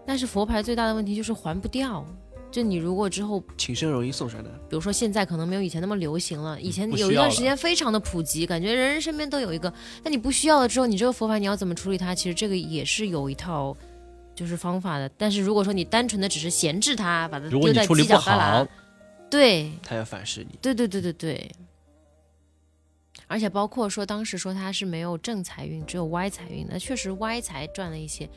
[0.06, 2.02] 但是佛牌最大的问题就是还不掉。
[2.50, 4.50] 就你如果之后，比请生容易送上难。
[4.70, 9.70] 如说现在可能没有以前那么流行了，以前有一段时间非常的普及，感觉人人身边都有一个。
[10.02, 12.14] 那你不需要了之后，你这个佛牌你要怎么处理它？
[12.14, 13.76] 其实这个也是有一套
[14.34, 15.06] 就是方法的。
[15.18, 18.66] 但是如果说你单纯的只是闲置它，把它丢在犄角旮旯，，
[19.28, 20.58] 对，他要反噬你。
[20.62, 21.50] 对对对对对，
[23.26, 28.28] 而且包括说当时说他是没有正财运，只有歪财运，那确实歪财赚了一些，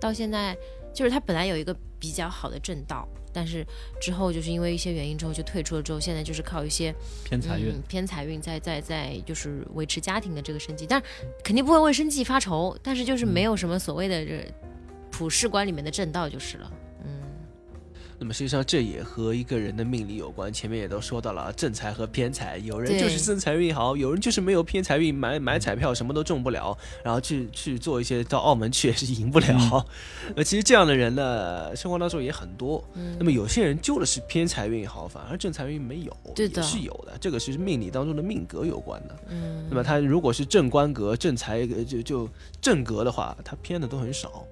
[0.00, 0.56] 到现在
[0.92, 3.66] 就是他本来有一个比较好的正道，但是
[4.00, 6.94] 之后就是因为一些原因之后就退出了，之后现在就是靠一些
[7.24, 11.02] 偏财运嗯、偏财运在在在就是维持家庭的这个生计，但
[11.42, 14.52] 肯定不会为生计发愁，但是就是没有什么所谓的这
[15.10, 16.85] 普世观里面的正道就是了，嗯。
[18.18, 29.86] 那么实际上这也和一个人的命理有关，前面也都说到了正财和偏财，有人就是对正财运好，有人就是没有偏财运，买买彩票什么都中不了，然后去去做一些到澳门去也是赢不了。
[30.34, 32.82] 呃，其实这样的人呢，生活当中也很多。
[32.94, 37.16] 嗯那么有些人就的是偏财运好，反而正财运没有，对也是有的。
[37.20, 39.16] 这个是命理当中的命格有关的。
[39.28, 42.28] 嗯，那么他如果是正官格、正财呃就就
[42.60, 44.46] 正格的话，他偏的都很少。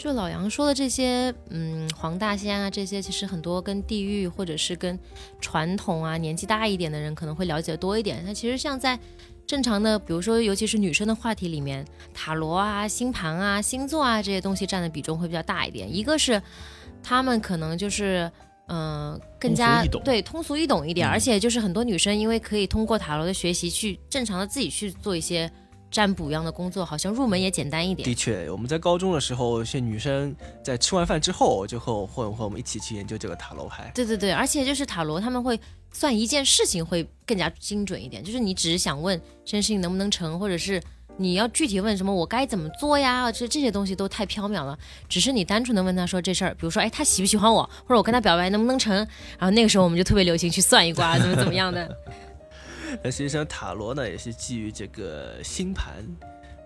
[0.00, 4.98] 就老杨说的这些，嗯，黄大仙啊，这些其实很多跟地域或者是跟
[5.42, 8.22] 传统啊，年纪大一点的人可能会了解多一点。
[8.24, 8.98] 那其实像在
[9.46, 11.84] 正常的，比如说尤其是女生的话题里面，
[12.14, 15.94] 塔罗啊、星盘啊、星座啊这些东西占的比重会比较大一点。
[15.94, 16.40] 一个是
[17.02, 18.30] 他们可能就是。
[18.72, 25.50] 嗯、更加对通俗易懂一点，嗯而且就是很多女生因为可以通过塔罗的学习去正常的自己去做一些
[25.90, 28.14] 占卜一样的工作，好像入门也简单一点的。
[28.14, 33.90] 确，我们在高中的时候，一些女生在吃完饭之后，就和我和和我们一起去研究这个塔罗牌。
[33.94, 35.58] 对对对，而且就是塔罗他们会
[35.92, 40.80] 算一件事情会更加精准一点，就是你只是想问这件事情能不能成，或者是
[41.16, 44.78] 你要具体问什么我该怎么做呀，这这些东西都太缥缈了。
[45.08, 48.94] 只是你单纯的问他说这事儿，比如说哎他喜不喜欢我，或者我跟他表白能不能成，
[49.38, 51.90] 然后那个时候我们就特别流行去算一卦，怎么怎么样的。
[53.02, 56.04] 那实际上塔罗呢，也是基于这个星盘，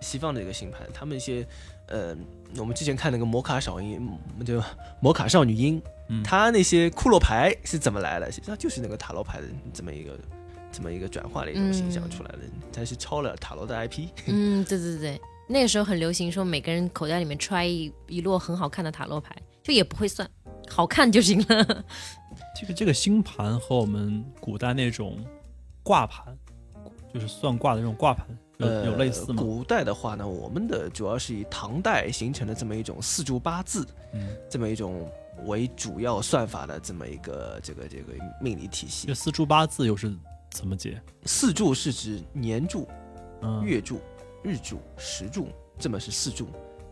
[0.00, 1.46] 西方的一个星盘，他们一些，
[1.88, 2.16] 呃，
[2.56, 3.98] 我们之前看那个摩卡少女，
[4.38, 4.62] 嗯就
[5.00, 8.30] 摩卡少女樱，嗯她那些骷髅牌是怎么来的？
[8.32, 10.18] 实际上就是那个塔罗牌的这么一个。
[10.76, 12.40] 这么一个转化的一种形象出来的，
[12.72, 14.08] 它是抄了塔罗的 IP。
[14.26, 19.32] 嗯，对对对，那个时候很流行说每个人口袋里面揣一一摞很好看的塔罗牌，
[19.62, 20.28] 就也不会算，
[20.68, 21.84] 好看就行了。
[22.60, 25.24] 这个这个星盘和我们古代那种
[25.84, 26.36] 卦盘，
[27.12, 29.40] 就是算卦的这种挂盘有、呃，有类似吗？
[29.40, 35.08] 古代的话呢，我们的主要是以唐代形成的这么一种四柱八字，嗯，这么一种
[35.44, 39.14] 为主要算法的这么一个这个这个命理体系这。
[39.14, 40.12] 四柱八字又是
[40.50, 41.00] 怎么解？
[41.26, 42.88] 四柱是指年柱、
[43.42, 44.00] 嗯，月柱、
[44.42, 46.48] 日柱、时柱，这么是四柱。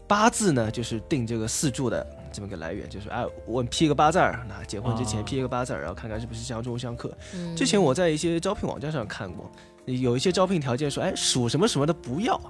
[0.06, 7.16] 八字呢，就是定这个四柱的这么个来源，就是哎，我批个八字儿，那结婚之前啊批一个八字儿，然后看看是不是相中相克。
[7.34, 9.50] 嗯之前我在一些招聘网站上看过，
[9.86, 12.40] 有一些招聘条件说，哎，属什么什么的不要，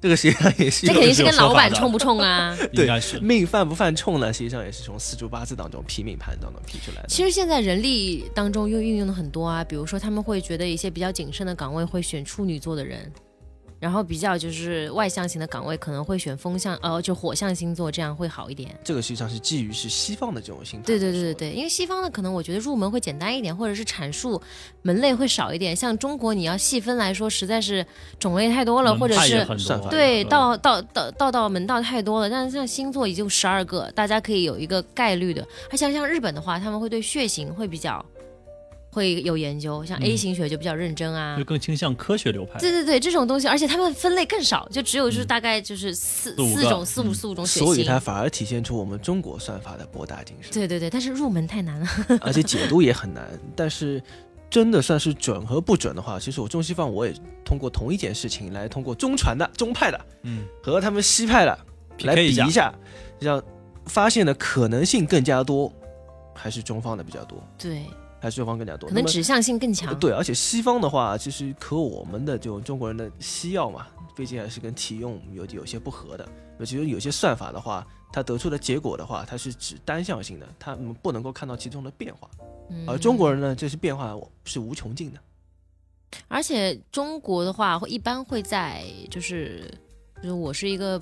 [0.00, 2.56] 这个实际上也是这肯定是跟老板冲不冲啊？
[2.72, 7.08] 应该是命犯不犯冲呢，实际上也是从四柱八字当中批命盘当中批出来的。
[7.08, 13.10] 其实现在人力当中又运用的很多啊，比如说他们会觉得一些比较谨慎的岗位会选处女座的人，
[13.80, 18.78] 然后比较就是外向型的岗位可能会选风象呃就火象星座，这样会好一点。
[18.82, 20.86] 这个实际上是基于是西方的这种心态。
[20.86, 24.40] 对对对对对，因为西方的可能我觉得入门会简单一点，或者是阐述
[24.82, 25.74] 门类会少一点。
[25.76, 27.86] 像中国你要细分来说，实在是
[28.18, 29.46] 种类太多了，或者是
[29.90, 35.46] 对，嗯道道道道道门道太多了，但是像星座也就十二个，大家可以有一个概率的。
[35.70, 38.04] 而且像日本的话，他们会对血型会比较
[38.90, 41.36] 会有研究，像 A 嗯型血就比较认真啊。
[41.36, 42.58] 就更倾向科学流派。
[42.58, 47.84] 对对对，这种东西，而且他们分类更少，就只有就是大概就是四、四种四五嗯四五种血所以。
[47.84, 51.86] 它反而体现出我们中国算法的博大精深，对对对，但是入门太难了。
[52.20, 53.28] 而且解读也很难。
[53.54, 54.02] 但是
[54.50, 61.58] 真的算是准和不准的话，其实我中西方我也通过同一件事情来通过中传的中派的嗯，和他们西派的
[62.04, 62.74] 来比一下，
[63.20, 63.42] 让
[63.86, 65.72] 发现的可能性更加多，
[66.34, 67.84] 还是中方的比较多，对，
[68.20, 68.88] 还是中方更加多？
[68.88, 69.98] 可能指向性更呃强。
[69.98, 76.28] 对，而且西方的话，其实和我们的这种中国人的西药嘛，毕竟还是跟体用有有些不合的。
[76.58, 82.28] 那其实有些算法的话，它得出的结果的话，它是指单向性的，它们不能够看到其中的变化。
[82.70, 85.20] 嗯而中国人呢，这是变化是无穷尽的。
[86.26, 89.72] 而且中国的话，会一般会在就是
[90.22, 91.00] 就是我是一个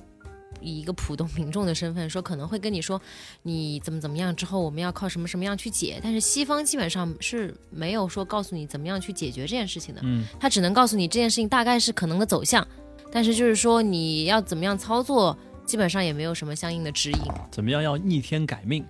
[0.61, 3.01] 以一个普通民众的身份说，可能会跟你说
[3.43, 6.01] 你怎么怎么样之后，我们要靠什么什么样去解。
[6.03, 12.67] 但是西方基本上是没有说告诉你怎么样去解决这件事情的，嗯，他只能告诉你这件事情大概是可能的走向，
[13.13, 15.37] 但是就是说你要怎么样操作。
[15.67, 17.19] 基本上也没有什么相应的指引。
[17.51, 18.85] 怎么样要逆天改命？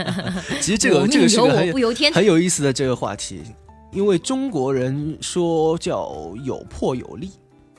[0.62, 2.10] 其实这个这个命由我是个很不由天。
[2.10, 3.42] 很有意思的这个话题，
[3.92, 7.30] 因为中国人说叫有破有立。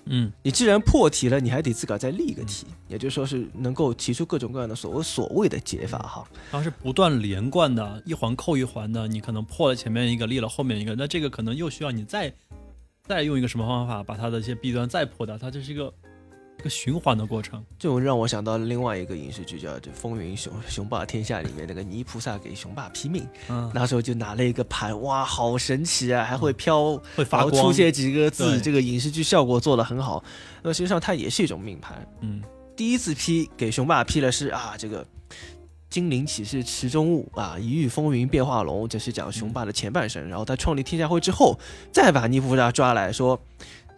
[0.10, 6.28] 嗯，你既然破题了，你还得自个儿再立一个题，也就是说是能够提出各种各样的所谓所谓的解法哈。
[6.52, 9.08] 它是不断连贯的，一环扣一环的。
[9.08, 12.34] 你可能破了前面一个，立了后面一个，那这个可能又需要你再
[13.04, 15.94] 再用一个什么方法把它的一些弊端再破掉，它这是一个
[16.60, 17.64] 一个循环的过程。
[17.78, 27.64] 这种让我想到了另外一个影视剧，叫《这风云雄雄霸天下》里面那个泥菩萨给雄霸拼命，嗯，那时候就拿了一个盘，哇，好神奇啊，还会飘，然会发光。
[27.64, 30.24] 出现几个字，这个影视剧效果做得很好。
[30.64, 32.06] 那么实际上它也是一种命盘。
[32.22, 32.42] 嗯，
[32.76, 35.06] 第一次批给雄霸批的是啊，这个
[35.92, 40.28] 金陵岂是池中物啊，一遇风云变化龙，这是讲雄霸的前半生。
[40.28, 41.58] 然后他创立天下会之后，
[41.94, 43.40] 再把泥菩萨抓来说。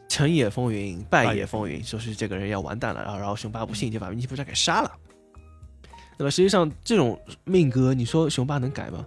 [0.10, 4.92] 成也风云，败也风云，说是这个人要完蛋了，然后然后雄霸不信，就把泥菩萨给杀了。
[6.18, 9.06] 那么实际上这种命格，你说雄霸能改吗？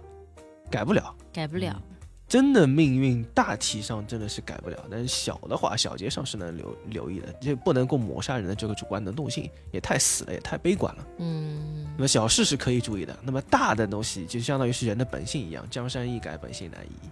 [0.71, 1.13] 改不了。
[1.31, 1.79] 改不了。
[2.25, 11.07] 真的命运大体上真的是改不了，但是小的话，小节上是能留留意的，这不能够抹杀人的这个主观能动性，也太死了，也太悲观了。
[11.19, 17.09] 嗯那么小事是可以注意的，那么大的东西就相当于是人的本性一样，江山易改，本性难移。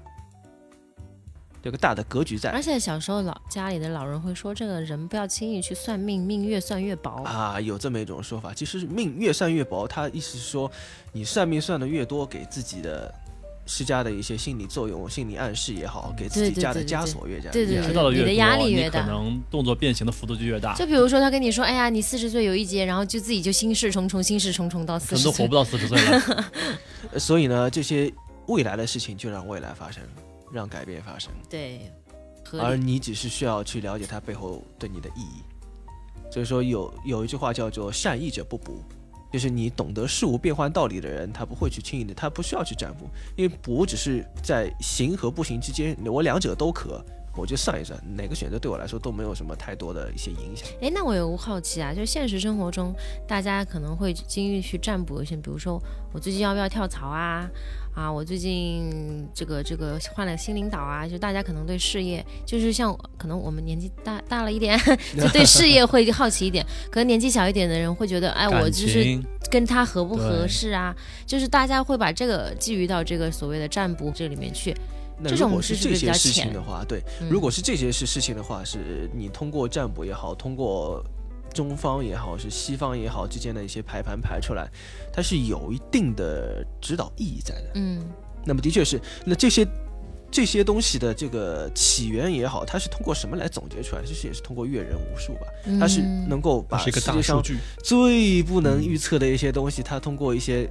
[1.64, 7.24] 这个大的格局在而且小时候老家里的老人会说，这个人不要轻易去算命，命越算越薄。
[7.24, 10.72] 啊，有这么一种说法，其实命越算越薄，他意思是说，
[11.12, 13.14] 你算命算的越多，给自己的
[13.68, 25.56] 施加的一些心理作用、心理暗示也好，给自己对对加的枷对对对锁越加对对对越大知道的越多，你的压力越大可能动作变形的幅度就越大，就比如说他跟你说，哎呀，你四十岁有一劫，然后就自己就心事重重，心事重重到可四十可能都活不。
[25.56, 26.46] 到四十岁了。
[27.14, 28.12] 呃 所以呢，这些
[28.48, 30.02] 未来的事情就让未来发生，
[30.52, 31.32] 让改变发生。
[31.50, 31.92] 对，
[32.60, 32.78] 而。
[32.78, 35.42] 你只是需要去了解它背后对你的意义。
[36.32, 38.82] 所以说有有一句话叫做“善意者不卜”，
[39.32, 47.04] 就是你懂得事物变换道理的人，他不会去轻易的，他不需要去占卜，因为卜只是在行和不行之间，我两者都可，
[47.36, 50.68] 我就算一算，哪个选择对我来说都没有什么太多的一些影响。
[50.82, 52.94] 哎，那我有个好奇啊，就是现实生活中，
[53.28, 55.82] 大家可能会经历去占卜一些，比如说
[56.14, 57.50] 我最近要不要跳槽啊？
[57.94, 64.80] 啊，我最近这个这个换了新领导啊，就大家可能对事业，就是像可能我们年纪大大了一点，
[65.20, 70.96] 就对事业会好奇一点，可能年纪小一点的人会觉得，哎，我就是跟他合不合适啊？
[71.26, 74.74] 就是大家会把这个寄予到这个所谓的占卜这里面去。
[75.24, 81.04] 那这如果是种是是不是比较这些事情浅的话，对，嗯如果是这些事事情的话，是你通过占卜也好，通过
[81.54, 84.70] 中方也好，是西方也好之间的一些排盘排出来，
[85.12, 87.72] 它是有一定的指导意义在的。
[87.76, 88.04] 嗯
[88.44, 89.68] 那么的确是，那这些
[90.32, 94.02] 这些东西的这个起源也好，它是通过什么来总结出来？
[94.04, 95.42] 其实也是通过阅人无数吧。
[95.80, 100.68] 它是嗯能够把它是一个世界上大数据，最不能预测的一些东西，它通过一些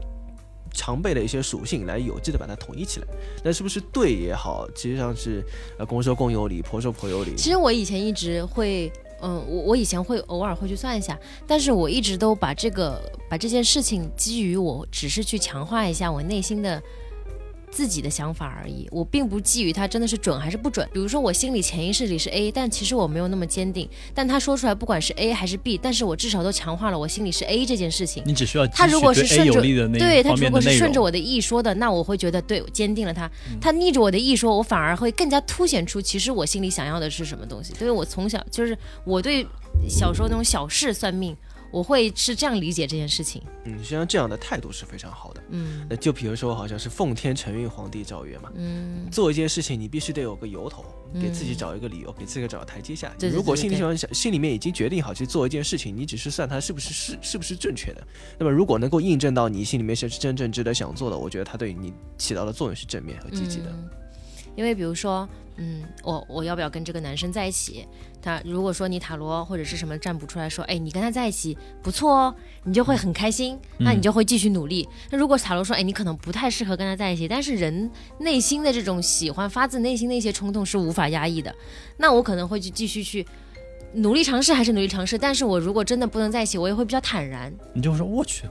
[0.72, 3.06] 常备的一些属性来有机的把它统一起来。
[3.44, 5.44] 那是不是对也好，实际上是
[5.78, 7.36] 呃公说公有理，婆说婆有理。
[7.36, 8.90] 其实我以前一直会
[9.22, 16.82] 嗯，我我以前会偶尔会去算一下，但是我一直都把这个把这件事情基于我只是去强化一下我内心的
[17.70, 20.88] 自己的想法而已，我并不基于它真的是准还是不准。
[20.92, 28.22] 比如说我心里潜意识里是 A，但其实我没有那么坚定，但他说出来不管是 A 还是 B，但是我至少都强化了我心里是 A 这件事情。
[28.26, 33.30] 你只需要他如果是顺着的对他如果是顺着，我的意说的，那我会觉得对我坚定了他。
[33.60, 37.72] 他逆着我的意说，我反而会更加凸显出其实我心里想要的是什么东西。
[37.74, 39.46] 所以我从小就是我对
[39.88, 41.36] 小时候那种小事算命，
[41.70, 43.42] 我会是这样理解这件事情。
[43.64, 45.42] 嗯，实际上这样的态度是非常好的。
[45.50, 53.14] 嗯那就比如说，好像是奉天承运皇帝诏曰嘛，嗯，做一件事情你必须得有个由头，给自己嗯找一个理由，给自己找个台阶下。
[53.18, 58.06] 对对如果心里想想，心里面已经决定好去做一件事情，你只是算它是不是是是不是正确的。
[58.38, 63.66] 那么如果能够印证到你心里面是真正值得想做的，我觉得它对你起到的作用是正面和积极的。
[63.70, 63.90] 嗯
[64.60, 67.86] 因为比如说，嗯，我我要不要跟这个男生在一起？
[68.20, 74.86] 他如果说你塔罗或者是什么占卜出来说，哎，你跟他在一起不错哦，你就会很开心，那你就会继续努力。
[75.10, 81.54] 那如果塔罗说，哎，你可能不太适合跟他在一起，但是人内心的这种喜欢，发自内心的一些冲动是无法压抑的，
[81.96, 83.26] 那我可能会去继续去。
[83.94, 87.52] 努力尝试还是努力尝试，但是我如果真的不能在一起，我也会比较坦然。
[87.72, 88.44] 你就会说我去，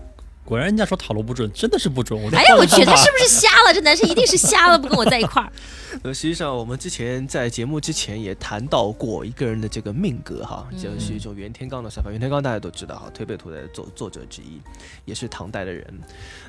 [0.49, 2.19] 果然人家说塔罗不准，真的是不准。
[2.19, 3.71] 我哎呀，我去，他是不是瞎了？
[3.71, 5.51] 这男生一定是瞎了，不跟我在一块儿。
[6.01, 12.09] 呃，实际上我们之前在节目之前也谈到过一个人的这个命格哈，就是一种袁天罡的算法。
[12.09, 14.59] 袁天罡大家都知道哈，推背图的作作者之一，
[15.05, 15.85] 也是唐代的人。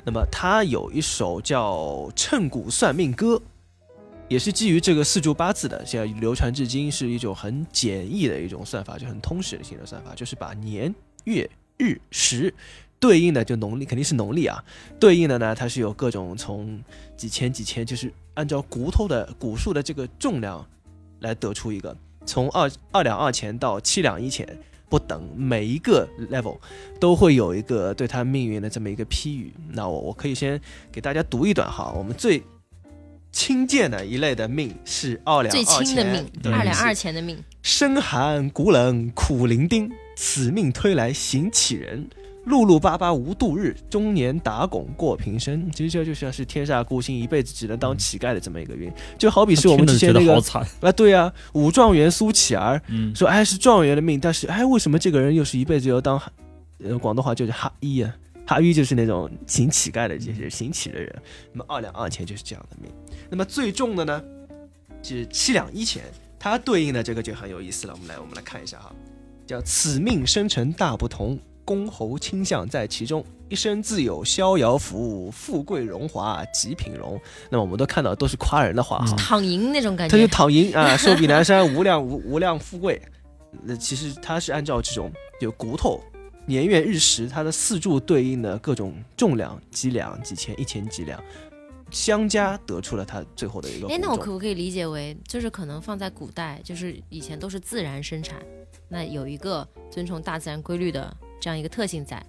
[0.03, 1.75] 那么他有一首叫
[2.15, 3.35] 《称骨算命歌》，
[4.27, 10.93] 也是基于这个四柱八字的，现在流传至今，是一种很简易的一种算法，就很通识性的算法，就是把年、
[11.25, 12.51] 月、日、时。
[13.01, 14.63] 对应的就农历肯定是农历啊，
[14.99, 16.79] 对应的呢，它是有各种从
[17.17, 20.63] 几千几千，就是按照骨头的骨数的这个重量
[21.21, 24.47] 来得出一个，从二二两二钱到七两一钱
[24.87, 26.59] 不等，每一个 level
[26.99, 29.51] 都会有一个对他命运的这么一个批语。
[29.71, 30.61] 那我我可以先
[30.91, 32.43] 给大家读一段哈，我们最
[33.31, 37.43] 轻贱的一类的命是二两最二钱轻的命，对二两二钱的命。
[37.63, 42.07] 身寒骨冷苦伶仃，此命推来行乞人。
[42.47, 45.69] 碌碌巴巴无度日，中年打拱过平生。
[45.71, 50.31] 其实这就像是天煞孤星，一辈子只能当乞丐的这么一个运，就好比是我们之前那个。
[50.81, 56.19] 啊，对啊，武状元苏乞儿嗯，说，哎是状元的命，但是哎为什么这个人又是一辈子要当，
[56.83, 58.15] 呃广东话就是哈一啊，
[58.47, 61.15] 哈一就是那种行乞丐的这些行乞的人。
[61.53, 62.91] 那么二两二钱就是这样的命。
[63.29, 64.23] 那么最重的呢
[65.03, 66.03] 是七两一钱，
[66.39, 67.93] 它对应的这个就很有意思了。
[67.93, 68.91] 我们来我们来看一下哈，
[69.45, 71.37] 叫此命生辰大不同。
[71.71, 77.17] 公侯倾向在其中，一生自有逍遥福，富贵荣华极品荣。
[77.49, 80.27] 那么我们都看到都是夸人的话哈，躺赢那种感觉他就。
[80.27, 83.01] 躺赢啊，寿比南山，无量无无量富贵。
[83.63, 86.03] 那其实他是按照这种有骨头、
[86.45, 91.23] 年月日时，它的四柱对应的各种重量，几两、几千、一千几两，
[91.89, 94.11] 相加得出了它最后的一个哎，那。
[94.11, 98.41] 我可不可以理解为，就是可能放在古代，就是以前都是自然生产，
[98.89, 102.23] 那有一个遵从大自然规律的这样一个特性在，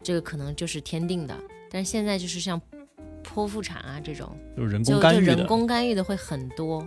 [0.00, 1.36] 这个可能就是天定的。
[1.68, 2.58] 但是现在就是像
[3.24, 5.46] 剖腹产啊这种，就是人工干预的人。
[5.46, 6.86] 工干预的会很多。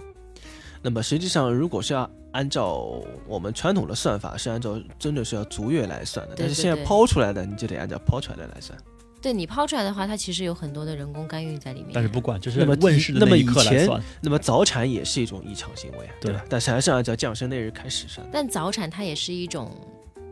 [0.82, 8.78] 那么实际上，如果是要按照我们传统的算法，是按照真的是要逐月来算的，对但是现在抛出来的，你就得按照抛出来的来算。
[9.20, 11.90] 对你抛出来的话，它其实有很多的人工干预在里面。
[11.92, 16.46] 但是不管，就是那么问世的那么一刻以前来算，那么早产也是一种异常行为，对吧？
[16.48, 18.26] 但是还是按照降生那日开始算。
[18.32, 19.76] 但早产它也是一种，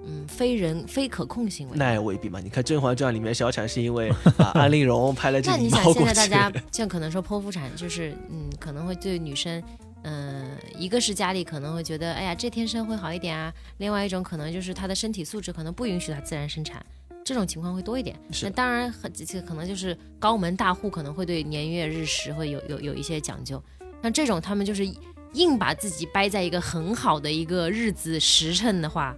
[0.05, 1.77] 嗯，非人非可控行为。
[1.77, 2.39] 那也未必嘛。
[2.39, 9.61] 你看《甄嬛传》里面小产是因为 啊安陵容拍了这个那你想，现在大家像可能说剖腹产，就是嗯，可能会对女生，
[10.03, 16.85] 嗯、一个是家里可能会觉得，哎呀，这天生会好一点啊；，另外一种可能就是她的身体素质可能不允许她自然生产，
[17.23, 18.15] 这种情况会多一点。
[18.43, 23.61] 那当然很，这可能就是高门大户可能会对年月日时会有有有一些讲究，
[24.03, 24.87] 像这种他们就是
[25.33, 29.15] 硬把自己掰在一个很好的一个日子时辰的话，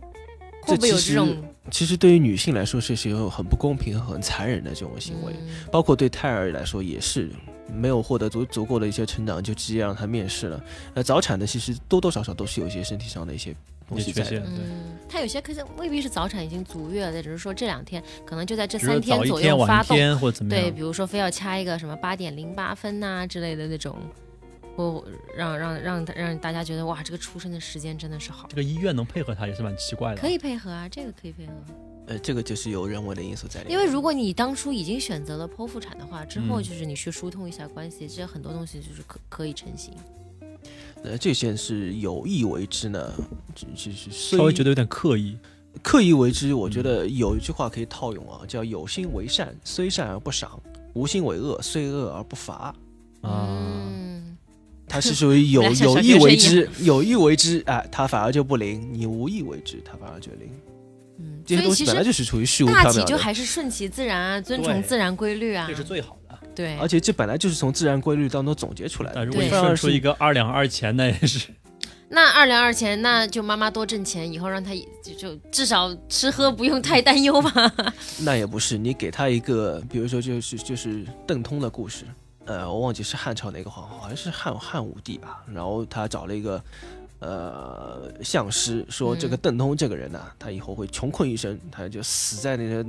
[0.68, 7.30] 会不会有这其实这种其实对于女性来说，这是有很不公平和很残忍的这种行为，嗯包括对胎儿来说也是。
[7.70, 10.64] 没有获得足足够的一些成长，就直接让他面试了。
[10.94, 13.54] 那，早产的其实多多少少都是有一些身体上的一些
[13.90, 14.36] 东西在的。
[14.36, 14.56] 有缺陷。
[14.56, 19.90] 对，嗯，他有些可是未必是早产已经足月了，只是说这两天可能就在这三天左早一天右发动。
[19.90, 23.98] 晚一天或者怎么对，比，如说非要掐一个什么八点零八分呐、之类的那种，
[24.78, 25.04] 或
[25.36, 30.22] 让让让让大家觉得哇，这个出生的时间真的是好这，个医院能配合他也是蛮奇怪的。
[30.22, 31.52] 可以配合啊，这个可以配合。
[32.06, 33.74] 呃，这个就是有人为的因素在里面。
[33.74, 39.96] 因为如果你当初已经选择了剖腹产的话，之后嗯就是你去疏通一下关系，这很多东西就是可可以成型。
[41.04, 43.12] 呃，这些是有意为之呢，
[43.56, 45.38] 只只是稍微觉得有点刻意。
[45.84, 46.54] 刻意为之。
[46.54, 50.52] 我觉得有一句话可以套用啊，叫有心为善，虽善而不赏；
[50.94, 52.74] 无心为恶，虽恶而不罚。
[53.22, 54.17] 啊，嗯，
[54.88, 60.50] 它是属于有 有意为之，有意为之，哎，它反而就不灵；你无意为之，它反而就灵。
[61.20, 65.76] 嗯，这些东西本来所以其实就是处于虚无大缥缈的，体就还是顺其自然啊，遵从自然规律啊这。
[65.76, 66.40] 是最好的。
[66.56, 69.24] 对，而且这本来就是从自然规律当中总结出来的。
[69.24, 71.48] 如果你反而是顺出一个二两二钱，那也是
[72.10, 74.72] 那二两二钱，那就妈妈多挣钱，以后让他
[75.04, 77.52] 就就至少吃喝不用太担忧吧。
[78.24, 82.06] 那也不是，你给他一个，比如说就是就是邓通的故事，
[82.48, 86.64] 呃，我忘记是汉朝哪个皇后，好像是汉汉武帝吧，然后他找了一个
[87.20, 92.86] 呃相师，说这个嗯邓通这个人呢、他以后会穷困一生，他就死在那个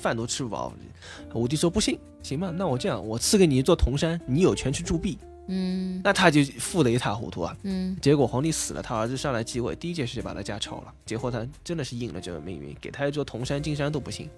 [0.00, 0.72] 饭都吃不饱。
[1.34, 7.56] 武帝说不信，行吧，那我这样，我赐给你一座铜山，你有权去铸币，嗯那他就富得一塌糊涂啊。
[7.62, 10.92] 嗯，结果皇帝死了，他儿子上来继位，第一件事就把他家抄了。
[11.04, 14.28] 结果他真的是应了这个命运，给他一座铜山金山都不行。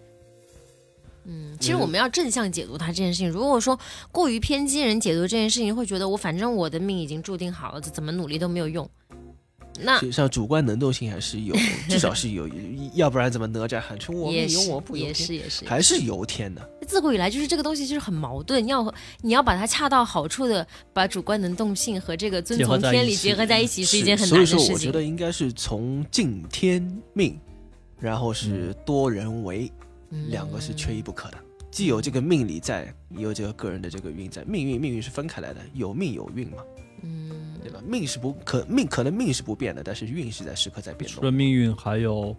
[1.28, 3.28] 嗯，其实我们要正向解读它这件事情。
[3.30, 3.78] 如果说
[4.10, 8.88] 过于偏激人解读这件事情，会觉得我反正我的命已经注定好了，怎么努力都没有用。
[9.80, 11.54] 那实际上主观能动性还是有，
[11.88, 12.48] 至少是有，
[12.94, 16.68] 要不然怎么哪吒喊出我也是命由我不由也，是也是，还是由天的。
[16.84, 24.74] 自古以来就是这个东西就是很矛盾，要你要把它恰到好处的把主观能动性和这个遵从天理结合在一起，是一件很所以说，难的事情。
[24.74, 27.38] 我觉得应该是从敬天命，
[28.00, 29.77] 然后是多人为，嗯
[30.28, 31.38] 两个是缺一不可的。
[31.70, 34.42] 既有这个命理在，也有这个个人的这个运在。
[34.44, 36.56] 命运命运是分开来的，有命有运嘛，
[37.02, 37.30] 嗯，
[37.62, 37.78] 对吧？
[37.86, 41.20] 命是不可命，可能命是不变的，但是运是在时刻在变动。
[41.20, 42.34] 除了命运，还有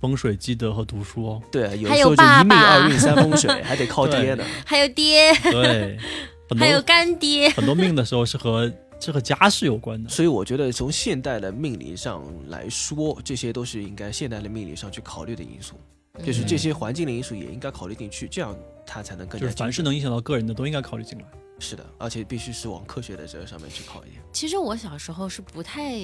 [0.00, 1.42] 风水积德和读书哦。
[1.52, 4.42] 对，啊有时候就一命二运三风水，还得靠爹呢。
[4.64, 5.98] 还有爹，对，
[6.48, 7.50] 很 还有多干爹。
[7.50, 10.08] 很多命的时候是和这和家世有关的。
[10.08, 15.74] 所以我觉得从现代的命理上来说，这些都是应该现代的命理上去考虑的因素，
[16.24, 18.56] 就是这些环境的因素也应该考虑进去，这样
[18.86, 21.24] 它才能更加就是凡是能影响到个人的，都应该考虑进来。
[21.58, 24.22] 是的，而且必须是往科学的这个上面去考一点。
[24.32, 25.94] 其实我小时候是不太，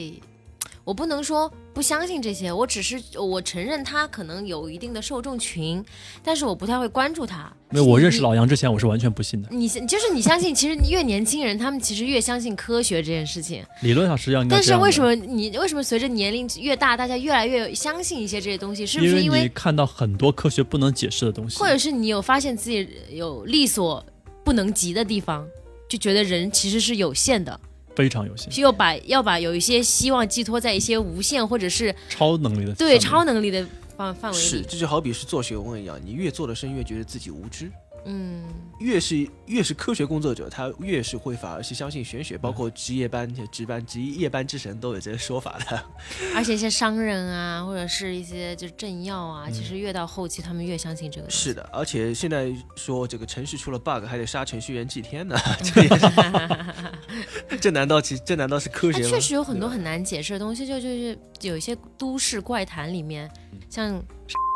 [0.85, 5.85] 我不能说不相信这些，我只是我承认他可能有一定的受众群，
[6.23, 7.53] 但是我不太会关注他。
[7.71, 9.49] 没有我认识老杨之前，我是完全不信的。
[9.51, 13.65] 你就是你相信，其实越年轻人，他们其实越相信科学这件事情。
[13.81, 15.17] 理论上实际上应该这样但是为什？
[15.27, 18.85] 么你为什么随着年龄越大，大家越来越相信一些这些东西？
[18.85, 24.05] 是不是因为因为，看到很多科学不能解释的东西，或者是你有发现自己有力所
[24.45, 25.47] 不能及的地方，
[25.89, 27.59] 就觉得人其实是有限的，
[27.95, 33.67] 非常有限，要把要把有一些希望寄托在一些无限或者是超能力的对超能力的
[33.97, 34.67] 范范围是，里。
[34.69, 37.71] 这就好比是做学问一样，你越做的深，越觉得自己无知。
[38.05, 38.43] 嗯，
[38.79, 45.85] 越是越是科学工作者，他越是会反而是相信玄学，包括值夜班、值班、值夜班之神都有这个说法的。
[46.35, 51.31] 而且一些商人啊，或者是一些就是政要啊，嗯其实越到后期他们越相信这个。
[51.31, 59.09] 是的，而且现在说这个程序出了 bug，还得杀程序员祭天呢， 这也是这难道其这难道是科学吗？
[59.09, 64.03] 确实有很多很难解释的东西，就就是有一些都市怪谈里面，嗯像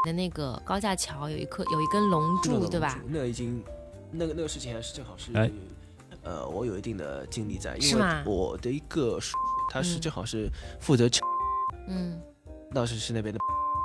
[0.07, 3.03] 的那个高架桥有一颗有一根龙柱，那个对吧？
[3.09, 3.63] 那已经
[4.13, 5.51] 那个那个事情还是正好是，哎
[6.23, 9.37] 呃，我有一定的经历在，因为我的一个叔
[9.71, 10.49] 他是嗯正好是
[10.81, 11.09] 负责
[11.89, 12.21] 嗯
[12.73, 13.41] 当时是那边的，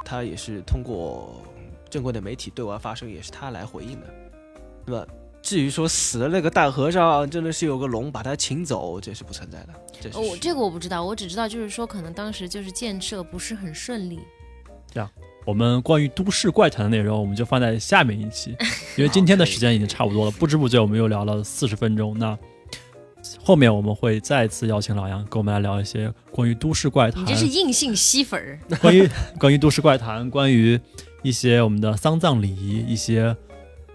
[0.06, 1.42] 他也是通过
[1.90, 4.08] 正规的媒体对外发声，也是他来回应的。
[4.86, 5.08] 那么
[5.42, 9.74] 至于说死的那个大和尚，真的是有个龙把他请走，这是不存在的。
[10.02, 14.20] 这是哦，这个我不知道，我只知道就是说，可能当时就是建设不是很顺利。
[15.46, 18.56] 我们关于都市怪谈的内容，我们就放在下面一期，
[18.96, 22.18] 因为今天的时间已经差不多了，不知不觉我们又聊了四十分钟。
[22.18, 22.38] 那
[23.44, 28.60] 后面我们会再次邀请老杨跟我们来聊一些关于都市怪谈你，这是硬性吸粉儿。
[28.82, 30.80] 关于 关于都市怪谈，关于
[31.22, 33.36] 一些我们的丧葬礼仪，一些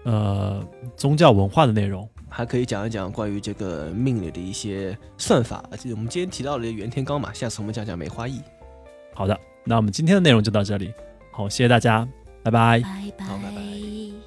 [0.03, 2.07] 呃宗教文化的内容。
[2.29, 5.63] 还可以讲一讲关于这个命理的一些算法。
[5.79, 8.41] 就我们今天提到了袁天罡嘛，下次我们讲讲梅花易。
[9.13, 10.93] 好的，那我们今天的内容就到这里，
[11.37, 12.07] 好谢谢大家
[12.41, 12.81] 拜拜。
[13.19, 14.26] 好拜拜。